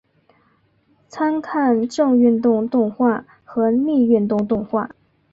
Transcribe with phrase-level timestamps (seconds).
[1.07, 4.89] 参看正运动动画和逆运动动画。